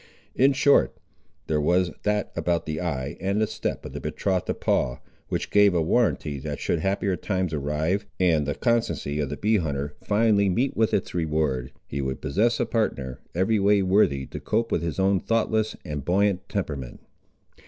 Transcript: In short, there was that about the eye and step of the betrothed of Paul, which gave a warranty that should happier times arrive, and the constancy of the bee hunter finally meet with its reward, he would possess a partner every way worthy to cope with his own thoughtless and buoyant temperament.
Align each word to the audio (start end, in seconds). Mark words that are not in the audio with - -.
In 0.33 0.53
short, 0.53 0.97
there 1.45 1.61
was 1.61 1.91
that 2.01 2.31
about 2.35 2.65
the 2.65 2.81
eye 2.81 3.17
and 3.21 3.47
step 3.47 3.85
of 3.85 3.93
the 3.93 4.01
betrothed 4.01 4.49
of 4.49 4.59
Paul, 4.59 4.99
which 5.27 5.51
gave 5.51 5.75
a 5.75 5.81
warranty 5.83 6.39
that 6.39 6.59
should 6.59 6.79
happier 6.79 7.15
times 7.15 7.53
arrive, 7.53 8.07
and 8.19 8.47
the 8.47 8.55
constancy 8.55 9.19
of 9.19 9.29
the 9.29 9.37
bee 9.37 9.57
hunter 9.57 9.93
finally 10.03 10.49
meet 10.49 10.75
with 10.75 10.91
its 10.91 11.13
reward, 11.13 11.71
he 11.85 12.01
would 12.01 12.19
possess 12.19 12.59
a 12.59 12.65
partner 12.65 13.19
every 13.35 13.59
way 13.59 13.83
worthy 13.83 14.25
to 14.25 14.39
cope 14.39 14.71
with 14.71 14.81
his 14.81 14.99
own 14.99 15.19
thoughtless 15.19 15.75
and 15.85 16.03
buoyant 16.03 16.49
temperament. 16.49 17.01